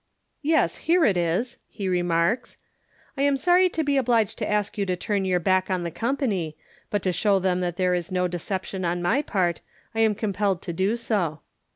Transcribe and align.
"Yes, 0.41 0.77
here 0.89 1.05
it 1.05 1.15
is,*' 1.15 1.59
he 1.67 1.87
remarks. 1.87 2.57
u 3.15 3.21
I 3.21 3.25
am 3.27 3.37
sorry 3.37 3.69
to 3.69 3.83
be 3.83 3.97
obliged 3.97 4.39
to 4.39 4.49
ask 4.49 4.75
you 4.75 4.83
to 4.87 4.95
turn 4.95 5.25
your 5.25 5.39
back 5.39 5.69
on 5.69 5.83
the 5.83 5.91
company, 5.91 6.57
but 6.89 7.03
to 7.03 7.11
show 7.11 7.37
them 7.37 7.61
that 7.61 7.75
there 7.77 7.93
is 7.93 8.11
no 8.11 8.27
deception 8.27 8.83
on 8.83 9.03
my 9.03 9.21
part, 9.21 9.61
I 9.93 9.99
am 9.99 10.15
compelled 10.15 10.63
to 10.63 10.73
do 10.73 10.95
so. 10.95 11.41